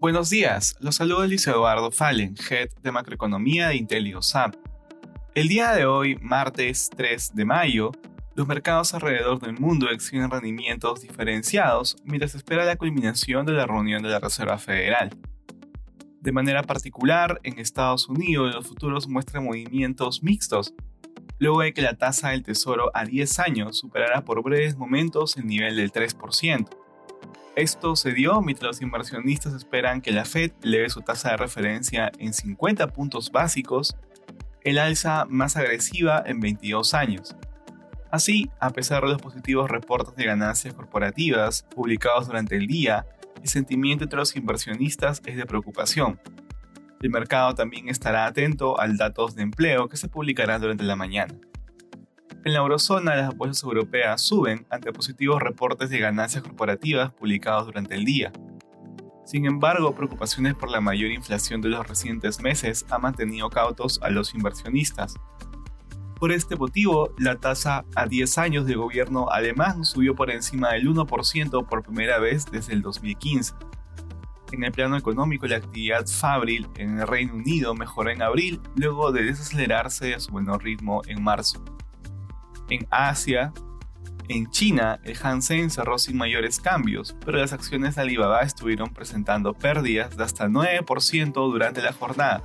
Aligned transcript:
Buenos 0.00 0.30
días, 0.30 0.76
los 0.78 0.94
saluda 0.94 1.26
Luis 1.26 1.44
Eduardo 1.48 1.90
Fallen, 1.90 2.36
Head 2.48 2.68
de 2.84 2.92
Macroeconomía 2.92 3.66
de 3.66 3.74
IntelioSAP. 3.74 4.54
El 5.34 5.48
día 5.48 5.72
de 5.72 5.86
hoy, 5.86 6.16
martes 6.22 6.88
3 6.96 7.34
de 7.34 7.44
mayo, 7.44 7.90
los 8.36 8.46
mercados 8.46 8.94
alrededor 8.94 9.40
del 9.40 9.58
mundo 9.58 9.90
exhiben 9.90 10.30
rendimientos 10.30 11.00
diferenciados 11.00 11.96
mientras 12.04 12.36
espera 12.36 12.64
la 12.64 12.76
culminación 12.76 13.44
de 13.44 13.54
la 13.54 13.66
reunión 13.66 14.00
de 14.04 14.10
la 14.10 14.20
Reserva 14.20 14.56
Federal. 14.58 15.10
De 16.20 16.30
manera 16.30 16.62
particular, 16.62 17.40
en 17.42 17.58
Estados 17.58 18.08
Unidos 18.08 18.54
los 18.54 18.68
futuros 18.68 19.08
muestran 19.08 19.42
movimientos 19.42 20.22
mixtos, 20.22 20.74
luego 21.40 21.62
de 21.62 21.74
que 21.74 21.82
la 21.82 21.94
tasa 21.94 22.28
del 22.28 22.44
tesoro 22.44 22.92
a 22.94 23.04
10 23.04 23.40
años 23.40 23.78
superara 23.78 24.24
por 24.24 24.44
breves 24.44 24.76
momentos 24.76 25.36
el 25.36 25.46
nivel 25.48 25.74
del 25.74 25.90
3%. 25.90 26.68
Esto 27.58 27.96
se 27.96 28.12
dio 28.12 28.40
mientras 28.40 28.68
los 28.68 28.82
inversionistas 28.82 29.52
esperan 29.52 30.00
que 30.00 30.12
la 30.12 30.24
Fed 30.24 30.52
eleve 30.62 30.90
su 30.90 31.00
tasa 31.00 31.30
de 31.30 31.38
referencia 31.38 32.12
en 32.20 32.32
50 32.32 32.86
puntos 32.92 33.32
básicos, 33.32 33.96
el 34.62 34.78
alza 34.78 35.24
más 35.28 35.56
agresiva 35.56 36.22
en 36.24 36.38
22 36.38 36.94
años. 36.94 37.34
Así, 38.12 38.48
a 38.60 38.70
pesar 38.70 39.02
de 39.02 39.08
los 39.08 39.20
positivos 39.20 39.68
reportes 39.68 40.14
de 40.14 40.26
ganancias 40.26 40.72
corporativas 40.72 41.64
publicados 41.74 42.28
durante 42.28 42.54
el 42.54 42.68
día, 42.68 43.06
el 43.42 43.48
sentimiento 43.48 44.04
entre 44.04 44.20
los 44.20 44.36
inversionistas 44.36 45.20
es 45.26 45.36
de 45.36 45.44
preocupación. 45.44 46.20
El 47.02 47.10
mercado 47.10 47.56
también 47.56 47.88
estará 47.88 48.26
atento 48.26 48.78
al 48.78 48.96
datos 48.96 49.34
de 49.34 49.42
empleo 49.42 49.88
que 49.88 49.96
se 49.96 50.08
publicarán 50.08 50.60
durante 50.60 50.84
la 50.84 50.94
mañana. 50.94 51.34
En 52.48 52.54
la 52.54 52.60
eurozona, 52.60 53.14
las 53.14 53.36
bolsas 53.36 53.62
europeas 53.62 54.22
suben 54.22 54.66
ante 54.70 54.90
positivos 54.90 55.42
reportes 55.42 55.90
de 55.90 55.98
ganancias 55.98 56.42
corporativas 56.42 57.12
publicados 57.12 57.66
durante 57.66 57.94
el 57.94 58.06
día. 58.06 58.32
Sin 59.26 59.44
embargo, 59.44 59.94
preocupaciones 59.94 60.54
por 60.54 60.70
la 60.70 60.80
mayor 60.80 61.10
inflación 61.10 61.60
de 61.60 61.68
los 61.68 61.86
recientes 61.86 62.40
meses 62.40 62.86
han 62.88 63.02
mantenido 63.02 63.50
cautos 63.50 64.00
a 64.02 64.08
los 64.08 64.32
inversionistas. 64.32 65.16
Por 66.18 66.32
este 66.32 66.56
motivo, 66.56 67.10
la 67.18 67.36
tasa 67.36 67.84
a 67.94 68.06
10 68.06 68.38
años 68.38 68.64
del 68.64 68.78
gobierno 68.78 69.28
alemán 69.28 69.84
subió 69.84 70.14
por 70.14 70.30
encima 70.30 70.72
del 70.72 70.88
1% 70.88 71.68
por 71.68 71.82
primera 71.82 72.18
vez 72.18 72.46
desde 72.50 72.72
el 72.72 72.80
2015. 72.80 73.52
En 74.52 74.64
el 74.64 74.72
plano 74.72 74.96
económico, 74.96 75.46
la 75.46 75.56
actividad 75.56 76.06
fabril 76.06 76.66
en 76.78 76.98
el 76.98 77.06
Reino 77.06 77.34
Unido 77.34 77.74
mejoró 77.74 78.08
en 78.08 78.22
abril, 78.22 78.58
luego 78.74 79.12
de 79.12 79.24
desacelerarse 79.24 80.14
a 80.14 80.20
su 80.20 80.32
menor 80.32 80.64
ritmo 80.64 81.02
en 81.06 81.22
marzo. 81.22 81.62
En 82.68 82.86
Asia, 82.90 83.52
en 84.28 84.50
China, 84.50 85.00
el 85.04 85.16
Hansen 85.22 85.70
cerró 85.70 85.98
sin 85.98 86.18
mayores 86.18 86.60
cambios, 86.60 87.16
pero 87.24 87.38
las 87.38 87.54
acciones 87.54 87.96
de 87.96 88.02
Alibaba 88.02 88.42
estuvieron 88.42 88.90
presentando 88.90 89.54
pérdidas 89.54 90.16
de 90.18 90.22
hasta 90.22 90.48
9% 90.48 91.32
durante 91.32 91.80
la 91.80 91.94
jornada. 91.94 92.42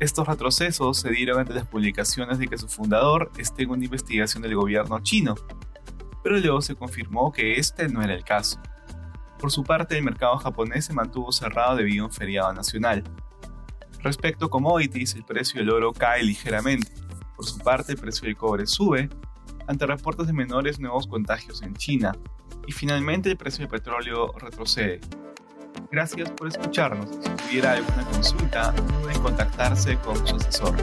Estos 0.00 0.26
retrocesos 0.26 0.98
se 0.98 1.10
dieron 1.10 1.38
ante 1.38 1.52
las 1.52 1.66
publicaciones 1.66 2.38
de 2.38 2.48
que 2.48 2.56
su 2.56 2.68
fundador 2.68 3.30
esté 3.36 3.64
en 3.64 3.70
una 3.70 3.84
investigación 3.84 4.42
del 4.42 4.54
gobierno 4.54 4.98
chino, 5.00 5.34
pero 6.22 6.38
luego 6.38 6.62
se 6.62 6.74
confirmó 6.74 7.30
que 7.30 7.58
este 7.58 7.88
no 7.88 8.02
era 8.02 8.14
el 8.14 8.24
caso. 8.24 8.58
Por 9.38 9.52
su 9.52 9.64
parte, 9.64 9.98
el 9.98 10.04
mercado 10.04 10.38
japonés 10.38 10.86
se 10.86 10.94
mantuvo 10.94 11.30
cerrado 11.30 11.76
debido 11.76 12.04
a 12.04 12.06
un 12.06 12.12
feriado 12.12 12.52
nacional. 12.54 13.04
Respecto 14.02 14.46
a 14.46 14.50
commodities, 14.50 15.14
el 15.14 15.24
precio 15.24 15.60
del 15.60 15.70
oro 15.70 15.92
cae 15.92 16.22
ligeramente. 16.22 16.90
Por 17.36 17.44
su 17.44 17.58
parte, 17.58 17.92
el 17.92 17.98
precio 17.98 18.24
del 18.24 18.36
cobre 18.36 18.66
sube 18.66 19.10
ante 19.66 19.86
reportes 19.86 20.26
de 20.26 20.32
menores 20.32 20.78
nuevos 20.78 21.06
contagios 21.06 21.62
en 21.62 21.74
China. 21.74 22.12
Y 22.66 22.72
finalmente 22.72 23.30
el 23.30 23.36
precio 23.36 23.62
del 23.62 23.68
petróleo 23.68 24.32
retrocede. 24.38 25.00
Gracias 25.90 26.30
por 26.30 26.48
escucharnos. 26.48 27.10
Si 27.22 27.30
tuviera 27.30 27.72
alguna 27.72 28.04
consulta, 28.06 28.72
no 28.72 29.00
duden 29.00 29.16
en 29.16 29.22
contactarse 29.22 29.96
con 29.98 30.16
su 30.26 30.36
asesor. 30.36 30.74